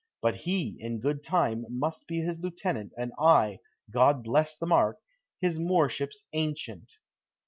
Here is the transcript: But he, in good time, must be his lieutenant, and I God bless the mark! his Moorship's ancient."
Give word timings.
But 0.19 0.35
he, 0.35 0.77
in 0.79 0.99
good 0.99 1.23
time, 1.23 1.63
must 1.69 2.07
be 2.07 2.21
his 2.21 2.39
lieutenant, 2.39 2.91
and 2.97 3.11
I 3.19 3.59
God 3.91 4.23
bless 4.23 4.57
the 4.57 4.65
mark! 4.65 4.97
his 5.39 5.59
Moorship's 5.59 6.25
ancient." 6.33 6.93